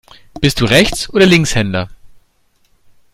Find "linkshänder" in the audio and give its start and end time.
1.27-1.87